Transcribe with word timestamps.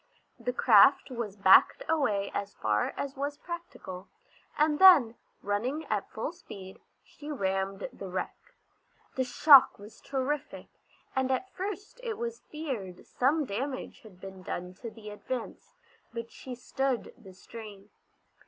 The 0.39 0.51
craft 0.51 1.11
was 1.11 1.35
backed 1.35 1.83
away 1.87 2.31
as 2.33 2.55
far 2.55 2.91
as 2.97 3.15
was 3.15 3.37
practical, 3.37 4.07
and 4.57 4.79
then, 4.79 5.13
running 5.43 5.85
at 5.91 6.09
full 6.09 6.31
speed, 6.31 6.81
she 7.03 7.29
rammed 7.29 7.87
the 7.93 8.09
wreck. 8.09 8.35
The 9.13 9.23
shock 9.23 9.77
was 9.77 10.01
terrific, 10.01 10.69
and 11.15 11.29
at 11.29 11.53
first 11.53 11.99
it 12.01 12.17
was 12.17 12.39
feared 12.39 13.05
some 13.05 13.45
damage 13.45 14.01
had 14.01 14.19
been 14.19 14.41
done 14.41 14.73
to 14.81 14.89
the 14.89 15.11
Advance, 15.11 15.75
but 16.11 16.31
she 16.31 16.55
stood 16.55 17.13
the 17.15 17.35
strain. 17.35 17.91